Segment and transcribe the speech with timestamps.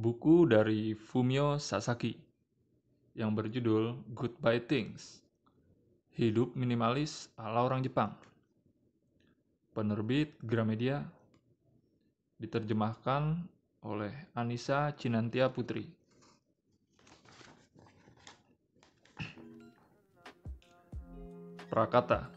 [0.00, 2.16] buku dari Fumio Sasaki
[3.12, 5.20] yang berjudul Goodbye Things.
[6.16, 8.16] Hidup minimalis ala orang Jepang.
[9.76, 11.04] Penerbit Gramedia
[12.40, 13.44] diterjemahkan
[13.84, 15.84] oleh Anissa Cinantia Putri.
[21.68, 22.32] Prakata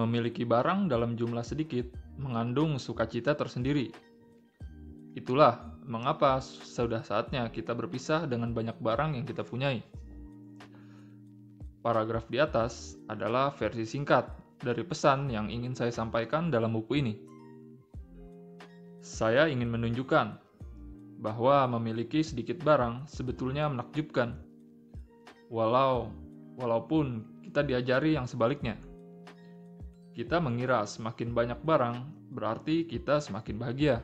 [0.00, 4.08] Memiliki barang dalam jumlah sedikit mengandung sukacita tersendiri.
[5.18, 9.82] Itulah mengapa sudah saatnya kita berpisah dengan banyak barang yang kita punyai.
[11.82, 14.30] Paragraf di atas adalah versi singkat
[14.62, 17.14] dari pesan yang ingin saya sampaikan dalam buku ini.
[19.02, 20.38] Saya ingin menunjukkan
[21.18, 24.38] bahwa memiliki sedikit barang sebetulnya menakjubkan,
[25.50, 26.14] walau
[26.62, 28.78] walaupun kita diajari yang sebaliknya.
[30.14, 31.96] Kita mengira semakin banyak barang
[32.34, 33.98] berarti kita semakin bahagia.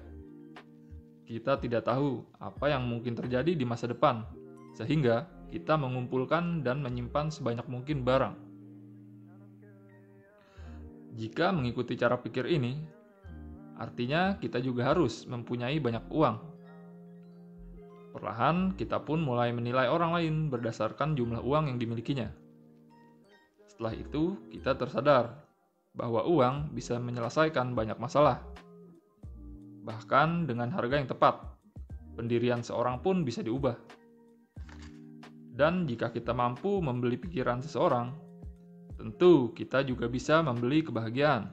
[1.25, 4.29] Kita tidak tahu apa yang mungkin terjadi di masa depan,
[4.77, 8.37] sehingga kita mengumpulkan dan menyimpan sebanyak mungkin barang.
[11.15, 12.75] Jika mengikuti cara pikir ini,
[13.79, 16.37] artinya kita juga harus mempunyai banyak uang.
[18.15, 22.31] Perlahan, kita pun mulai menilai orang lain berdasarkan jumlah uang yang dimilikinya.
[23.71, 25.39] Setelah itu, kita tersadar
[25.95, 28.43] bahwa uang bisa menyelesaikan banyak masalah.
[29.85, 31.45] Bahkan dengan harga yang tepat,
[32.17, 33.77] pendirian seorang pun bisa diubah.
[35.55, 38.11] Dan jika kita mampu membeli pikiran seseorang,
[38.99, 41.53] tentu kita juga bisa membeli kebahagiaan.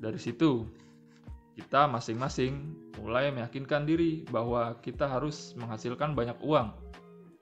[0.00, 0.66] Dari situ,
[1.54, 2.54] kita masing-masing
[3.02, 6.70] mulai meyakinkan diri bahwa kita harus menghasilkan banyak uang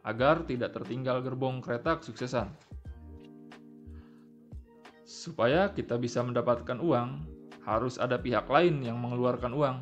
[0.05, 2.49] agar tidak tertinggal gerbong kereta kesuksesan.
[5.07, 7.36] Supaya kita bisa mendapatkan uang,
[7.67, 9.77] harus ada pihak lain yang mengeluarkan uang.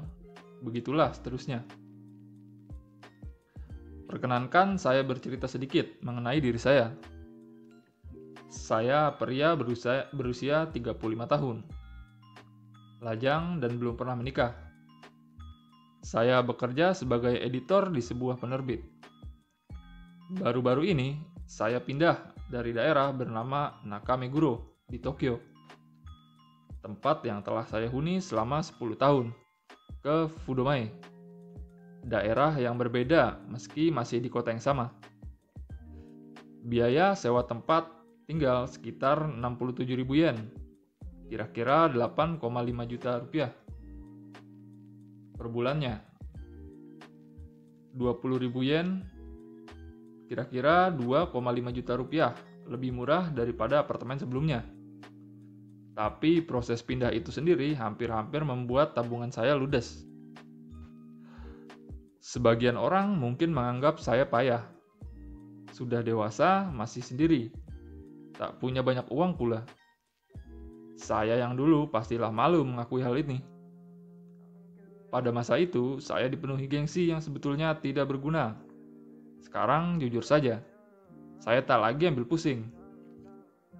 [0.65, 1.61] Begitulah seterusnya.
[4.09, 6.97] Perkenankan saya bercerita sedikit mengenai diri saya.
[8.49, 10.97] Saya pria berusia, berusia 35
[11.29, 11.57] tahun.
[13.05, 14.57] Lajang dan belum pernah menikah.
[16.01, 18.81] Saya bekerja sebagai editor di sebuah penerbit.
[20.41, 25.54] Baru-baru ini, saya pindah dari daerah bernama Nakameguro di Tokyo.
[26.85, 29.33] Tempat yang telah saya huni selama 10 tahun,
[30.05, 30.93] ke Fudomae.
[32.05, 34.93] Daerah yang berbeda meski masih di kota yang sama.
[36.61, 37.89] Biaya sewa tempat
[38.29, 40.37] tinggal sekitar 67 ribu yen,
[41.33, 42.45] kira-kira 8,5
[42.85, 43.53] juta rupiah
[45.41, 46.05] per bulannya.
[47.97, 49.01] 20 ribu yen,
[50.29, 51.33] kira-kira 2,5
[51.73, 52.33] juta rupiah,
[52.69, 54.74] lebih murah daripada apartemen sebelumnya.
[55.95, 60.03] Tapi proses pindah itu sendiri hampir-hampir membuat tabungan saya ludes.
[62.19, 64.67] Sebagian orang mungkin menganggap saya payah.
[65.71, 67.55] Sudah dewasa, masih sendiri.
[68.35, 69.63] Tak punya banyak uang pula.
[70.99, 73.39] Saya yang dulu pastilah malu mengakui hal ini.
[75.15, 78.59] Pada masa itu, saya dipenuhi gengsi yang sebetulnya tidak berguna.
[79.47, 80.59] Sekarang, jujur saja,
[81.39, 82.67] saya tak lagi ambil pusing.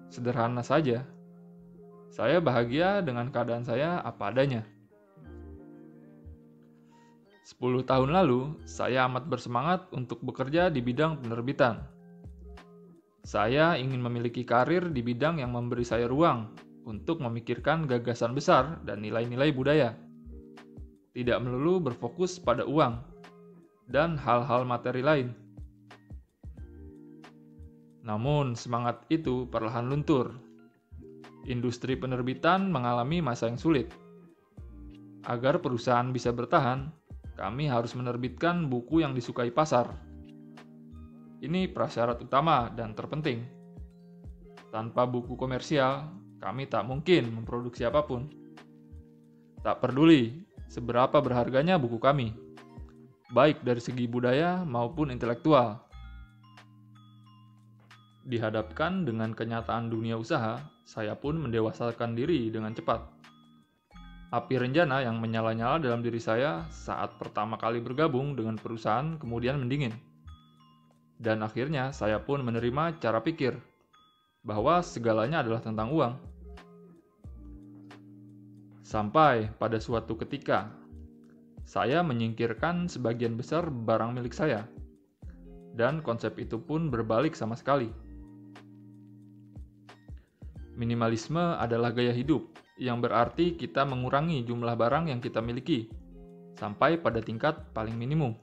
[0.07, 1.03] Sederhana saja,
[2.15, 4.63] saya bahagia dengan keadaan saya apa adanya.
[7.43, 11.83] Sepuluh tahun lalu, saya amat bersemangat untuk bekerja di bidang penerbitan.
[13.27, 16.55] Saya ingin memiliki karir di bidang yang memberi saya ruang
[16.87, 19.91] untuk memikirkan gagasan besar dan nilai-nilai budaya.
[21.11, 22.95] Tidak melulu berfokus pada uang
[23.91, 25.35] dan hal-hal materi lain.
[28.07, 30.44] Namun, semangat itu perlahan luntur
[31.45, 33.89] industri penerbitan mengalami masa yang sulit.
[35.25, 36.93] Agar perusahaan bisa bertahan,
[37.35, 39.89] kami harus menerbitkan buku yang disukai pasar.
[41.41, 43.45] Ini prasyarat utama dan terpenting.
[44.69, 46.09] Tanpa buku komersial,
[46.41, 48.29] kami tak mungkin memproduksi apa pun.
[49.65, 52.33] Tak peduli seberapa berharganya buku kami,
[53.33, 55.81] baik dari segi budaya maupun intelektual.
[58.25, 63.01] Dihadapkan dengan kenyataan dunia usaha, saya pun mendewasakan diri dengan cepat.
[64.29, 69.93] Api renjana yang menyala-nyala dalam diri saya saat pertama kali bergabung dengan perusahaan kemudian mendingin.
[71.17, 73.57] Dan akhirnya saya pun menerima cara pikir
[74.45, 76.13] bahwa segalanya adalah tentang uang.
[78.85, 80.69] Sampai pada suatu ketika,
[81.65, 84.69] saya menyingkirkan sebagian besar barang milik saya.
[85.73, 87.89] Dan konsep itu pun berbalik sama sekali
[90.75, 95.87] Minimalisme adalah gaya hidup yang berarti kita mengurangi jumlah barang yang kita miliki,
[96.59, 98.35] sampai pada tingkat paling minimum.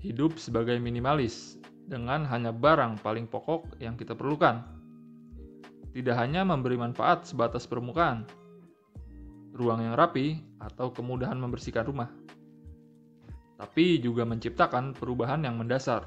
[0.00, 4.64] Hidup sebagai minimalis dengan hanya barang paling pokok yang kita perlukan.
[5.92, 8.24] Tidak hanya memberi manfaat sebatas permukaan,
[9.52, 12.08] ruang yang rapi, atau kemudahan membersihkan rumah,
[13.58, 16.06] tapi juga menciptakan perubahan yang mendasar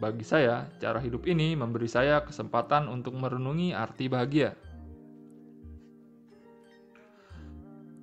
[0.00, 4.56] bagi saya, cara hidup ini memberi saya kesempatan untuk merenungi arti bahagia.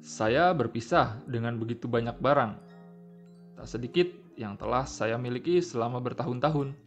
[0.05, 2.53] Saya berpisah dengan begitu banyak barang,
[3.57, 4.07] tak sedikit
[4.37, 6.77] yang telah saya miliki selama bertahun-tahun.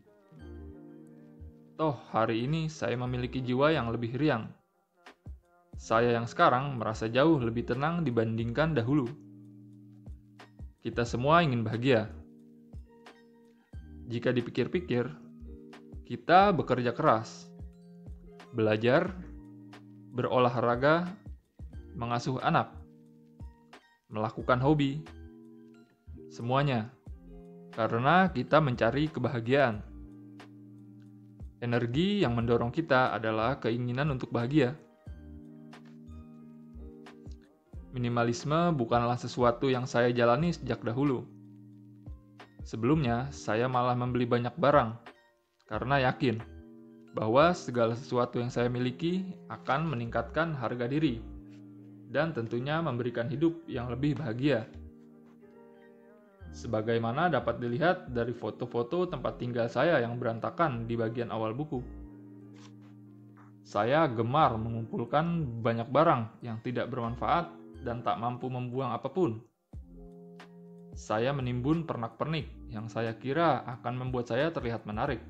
[1.75, 4.47] Toh, hari ini saya memiliki jiwa yang lebih riang.
[5.75, 9.11] Saya yang sekarang merasa jauh lebih tenang dibandingkan dahulu.
[10.81, 12.20] Kita semua ingin bahagia
[14.11, 15.07] jika dipikir-pikir,
[16.03, 17.47] kita bekerja keras,
[18.51, 19.15] belajar,
[20.11, 21.07] berolahraga,
[21.95, 22.75] mengasuh anak,
[24.11, 25.07] melakukan hobi,
[26.27, 26.91] semuanya
[27.71, 29.79] karena kita mencari kebahagiaan.
[31.63, 34.75] Energi yang mendorong kita adalah keinginan untuk bahagia.
[37.95, 41.40] Minimalisme bukanlah sesuatu yang saya jalani sejak dahulu
[42.61, 44.93] Sebelumnya, saya malah membeli banyak barang
[45.65, 46.43] karena yakin
[47.17, 51.19] bahwa segala sesuatu yang saya miliki akan meningkatkan harga diri
[52.11, 54.67] dan tentunya memberikan hidup yang lebih bahagia.
[56.51, 61.79] Sebagaimana dapat dilihat dari foto-foto tempat tinggal saya yang berantakan di bagian awal buku.
[63.63, 67.55] Saya gemar mengumpulkan banyak barang yang tidak bermanfaat
[67.87, 69.39] dan tak mampu membuang apa pun
[71.01, 75.25] saya menimbun pernak-pernik yang saya kira akan membuat saya terlihat menarik.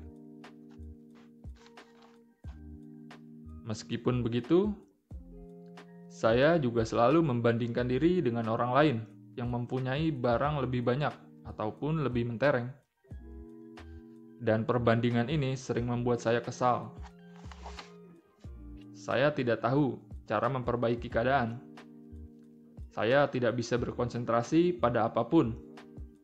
[3.63, 4.75] Meskipun begitu,
[6.11, 8.97] saya juga selalu membandingkan diri dengan orang lain
[9.39, 11.15] yang mempunyai barang lebih banyak
[11.47, 12.67] ataupun lebih mentereng.
[14.43, 16.91] Dan perbandingan ini sering membuat saya kesal.
[18.91, 19.95] Saya tidak tahu
[20.27, 21.63] cara memperbaiki keadaan
[22.91, 25.55] saya tidak bisa berkonsentrasi pada apa pun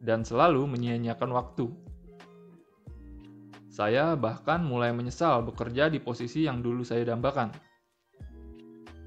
[0.04, 1.72] dan selalu menyia-nyiakan waktu.
[3.72, 7.54] Saya bahkan mulai menyesal bekerja di posisi yang dulu saya dambakan.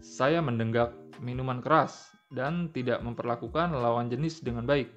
[0.00, 4.88] Saya mendenggak minuman keras dan tidak memperlakukan lawan jenis dengan baik.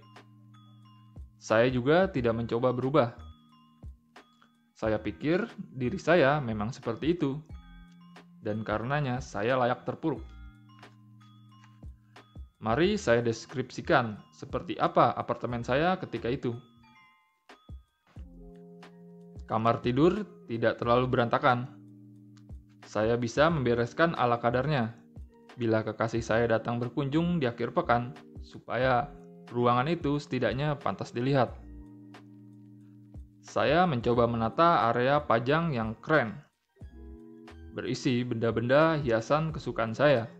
[1.41, 3.09] Saya juga tidak mencoba berubah.
[4.71, 5.43] Saya pikir
[5.75, 7.35] diri saya memang seperti itu,
[8.43, 10.23] dan karenanya saya layak terpuruk.
[12.63, 16.55] Mari saya deskripsikan seperti apa apartemen saya ketika itu.
[19.51, 21.67] Kamar tidur tidak terlalu berantakan.
[22.87, 24.95] Saya bisa membereskan ala kadarnya
[25.59, 29.11] bila kekasih saya datang berkunjung di akhir pekan, supaya
[29.51, 31.51] ruangan itu setidaknya pantas dilihat.
[33.43, 36.39] Saya mencoba menata area pajang yang keren,
[37.75, 40.31] berisi benda-benda hiasan kesukaan saya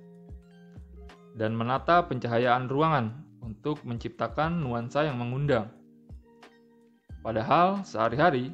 [1.33, 5.69] dan menata pencahayaan ruangan untuk menciptakan nuansa yang mengundang.
[7.23, 8.51] Padahal sehari-hari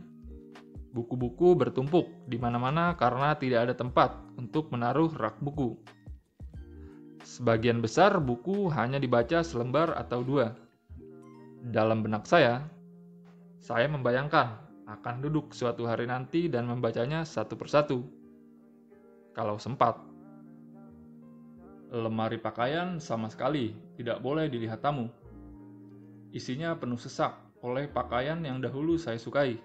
[0.94, 5.78] buku-buku bertumpuk di mana-mana karena tidak ada tempat untuk menaruh rak buku.
[7.22, 10.56] Sebagian besar buku hanya dibaca selembar atau dua.
[11.60, 12.64] Dalam benak saya,
[13.60, 14.56] saya membayangkan
[14.90, 18.02] akan duduk suatu hari nanti dan membacanya satu persatu.
[19.38, 20.00] Kalau sempat.
[21.90, 25.10] Lemari pakaian sama sekali tidak boleh dilihat tamu.
[26.30, 27.34] Isinya penuh sesak
[27.66, 29.58] oleh pakaian yang dahulu saya sukai.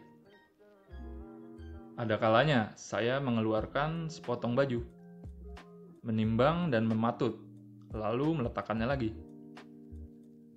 [2.00, 4.80] Ada kalanya saya mengeluarkan sepotong baju,
[6.00, 7.36] menimbang dan mematut,
[7.92, 9.12] lalu meletakkannya lagi.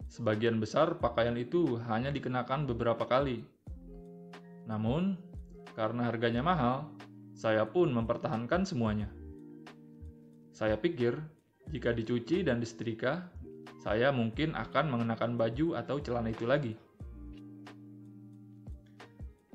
[0.07, 3.43] Sebagian besar pakaian itu hanya dikenakan beberapa kali.
[4.71, 5.19] Namun,
[5.75, 6.89] karena harganya mahal,
[7.35, 9.11] saya pun mempertahankan semuanya.
[10.55, 11.21] Saya pikir
[11.67, 13.27] jika dicuci dan disetrika,
[13.83, 16.73] saya mungkin akan mengenakan baju atau celana itu lagi.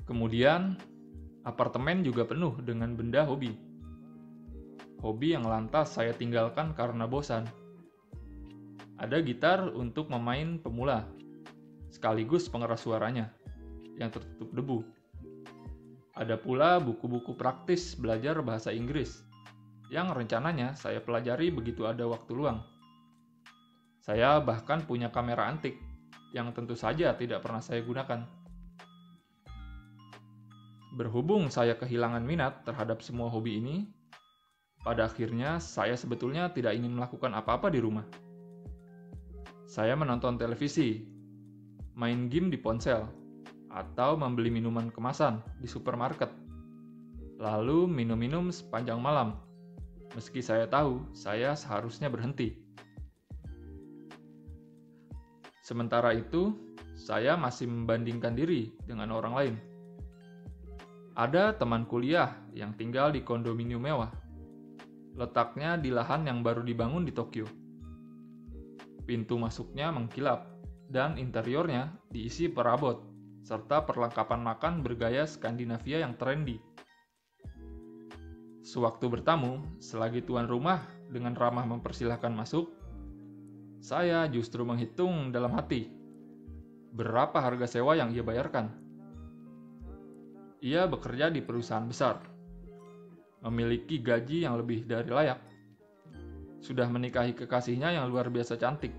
[0.05, 0.77] Kemudian,
[1.41, 3.57] apartemen juga penuh dengan benda hobi.
[5.01, 7.49] Hobi yang lantas saya tinggalkan karena bosan.
[9.01, 11.03] Ada gitar untuk memain pemula,
[11.91, 13.33] sekaligus pengeras suaranya
[13.97, 14.79] yang tertutup debu.
[16.13, 19.25] Ada pula buku-buku praktis belajar bahasa Inggris
[19.93, 22.65] yang rencananya saya pelajari begitu ada waktu luang.
[24.01, 25.77] Saya bahkan punya kamera antik
[26.33, 28.25] yang tentu saja tidak pernah saya gunakan.
[30.97, 33.85] Berhubung saya kehilangan minat terhadap semua hobi ini,
[34.81, 38.05] pada akhirnya saya sebetulnya tidak ingin melakukan apa-apa di rumah.
[39.69, 41.05] Saya menonton televisi,
[41.93, 43.05] main game di ponsel,
[43.73, 46.29] atau membeli minuman kemasan di supermarket.
[47.41, 49.33] Lalu minum-minum sepanjang malam,
[50.13, 52.57] meski saya tahu saya seharusnya berhenti.
[55.63, 56.53] Sementara itu,
[56.93, 59.55] saya masih membandingkan diri dengan orang lain.
[61.13, 64.11] Ada teman kuliah yang tinggal di kondominium mewah.
[65.13, 67.45] Letaknya di lahan yang baru dibangun di Tokyo.
[69.05, 70.49] Pintu masuknya mengkilap
[70.89, 76.57] dan interiornya diisi perabot serta perlengkapan makan bergaya Skandinavia yang trendy.
[78.63, 80.79] Sewaktu bertamu, selagi tuan rumah
[81.11, 82.71] dengan ramah mempersilahkan masuk,
[83.83, 85.91] saya justru menghitung dalam hati
[86.95, 88.71] berapa harga sewa yang ia bayarkan.
[90.63, 92.23] Ia bekerja di perusahaan besar,
[93.43, 95.43] memiliki gaji yang lebih dari layak,
[96.63, 98.95] sudah menikahi kekasihnya yang luar biasa cantik,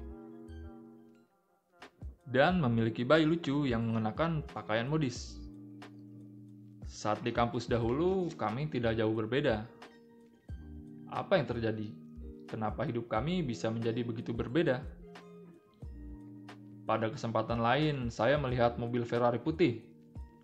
[2.29, 5.44] dan memiliki bayi lucu yang mengenakan pakaian modis.
[6.95, 9.67] Saat di kampus dahulu, kami tidak jauh berbeda.
[11.11, 11.91] Apa yang terjadi?
[12.47, 14.79] Kenapa hidup kami bisa menjadi begitu berbeda?
[16.87, 19.83] Pada kesempatan lain, saya melihat mobil Ferrari putih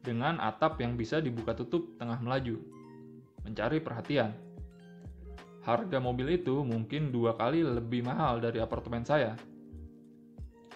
[0.03, 2.59] dengan atap yang bisa dibuka tutup tengah melaju,
[3.47, 4.35] mencari perhatian.
[5.63, 9.39] Harga mobil itu mungkin dua kali lebih mahal dari apartemen saya.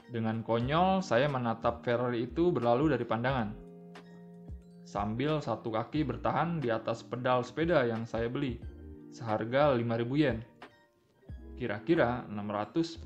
[0.07, 3.64] Dengan konyol, saya menatap Ferrari itu berlalu dari pandangan.
[4.85, 8.61] Sambil satu kaki bertahan di atas pedal sepeda yang saya beli,
[9.09, 10.39] seharga 5.000 yen.
[11.57, 13.01] Kira-kira 640.000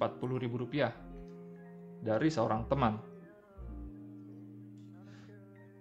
[0.58, 0.90] rupiah.
[2.02, 2.98] Dari seorang teman.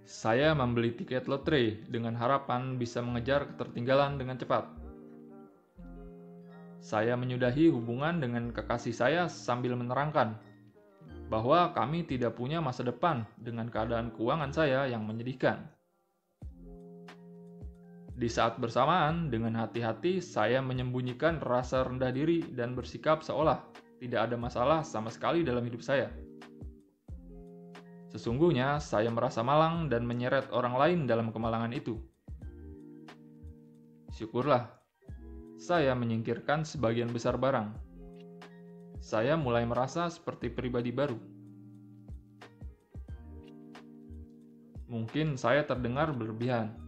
[0.08, 4.70] Saya membeli tiket lotre dengan harapan bisa mengejar ketertinggalan dengan cepat.
[6.80, 10.40] Saya menyudahi hubungan dengan kekasih saya sambil menerangkan
[11.28, 15.68] bahwa kami tidak punya masa depan dengan keadaan keuangan saya yang menyedihkan.
[18.18, 23.62] Di saat bersamaan, dengan hati-hati saya menyembunyikan rasa rendah diri dan bersikap seolah
[24.02, 26.10] tidak ada masalah sama sekali dalam hidup saya.
[28.10, 32.02] Sesungguhnya saya merasa malang dan menyeret orang lain dalam kemalangan itu.
[34.18, 34.66] Syukurlah,
[35.62, 37.70] saya menyingkirkan sebagian besar barang.
[38.98, 41.22] Saya mulai merasa seperti pribadi baru.
[44.90, 46.87] Mungkin saya terdengar berlebihan.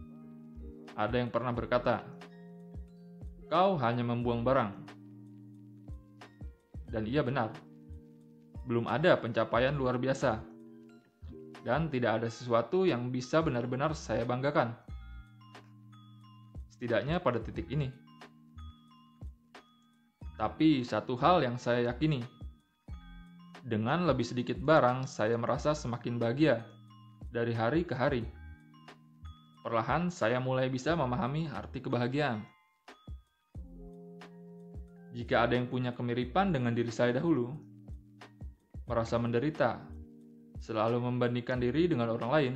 [1.00, 2.04] Ada yang pernah berkata,
[3.48, 4.70] "Kau hanya membuang barang."
[6.92, 7.56] Dan ia benar.
[8.68, 10.44] Belum ada pencapaian luar biasa
[11.64, 14.76] dan tidak ada sesuatu yang bisa benar-benar saya banggakan.
[16.76, 17.92] Setidaknya pada titik ini.
[20.40, 22.24] Tapi satu hal yang saya yakini,
[23.60, 26.64] dengan lebih sedikit barang saya merasa semakin bahagia
[27.28, 28.24] dari hari ke hari.
[29.60, 32.40] Perlahan saya mulai bisa memahami arti kebahagiaan.
[35.12, 37.52] Jika ada yang punya kemiripan dengan diri saya dahulu,
[38.88, 39.84] merasa menderita
[40.60, 42.54] selalu membandingkan diri dengan orang lain,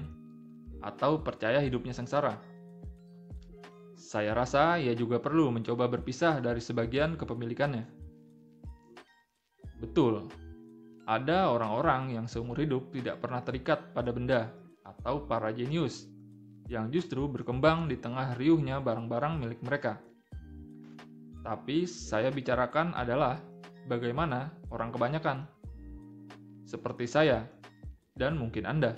[0.84, 2.36] atau percaya hidupnya sengsara.
[3.96, 7.84] Saya rasa ia juga perlu mencoba berpisah dari sebagian kepemilikannya.
[9.80, 10.28] Betul,
[11.04, 14.52] ada orang-orang yang seumur hidup tidak pernah terikat pada benda
[14.84, 16.13] atau para jenius
[16.68, 20.00] yang justru berkembang di tengah riuhnya barang-barang milik mereka.
[21.44, 23.36] Tapi saya bicarakan adalah
[23.84, 25.44] bagaimana orang kebanyakan,
[26.64, 27.44] seperti saya,
[28.16, 28.96] dan mungkin Anda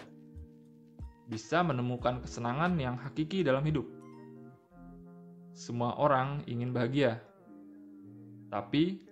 [1.26, 3.82] bisa menemukan kesenangan yang hakiki dalam hidup.
[5.58, 7.18] Semua orang ingin bahagia,
[8.46, 9.02] tapi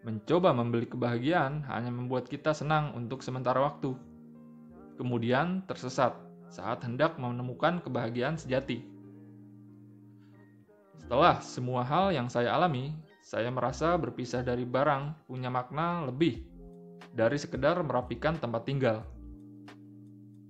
[0.00, 3.92] mencoba membeli kebahagiaan hanya membuat kita senang untuk sementara waktu,
[4.96, 8.82] kemudian tersesat saat hendak menemukan kebahagiaan sejati.
[10.98, 12.92] Setelah semua hal yang saya alami,
[13.22, 16.42] saya merasa berpisah dari barang punya makna lebih
[17.14, 19.06] dari sekedar merapikan tempat tinggal.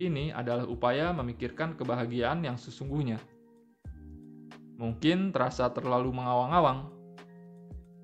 [0.00, 3.20] Ini adalah upaya memikirkan kebahagiaan yang sesungguhnya.
[4.80, 6.88] Mungkin terasa terlalu mengawang-awang,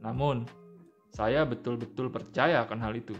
[0.04, 0.44] namun
[1.08, 3.16] saya betul-betul percaya akan hal itu.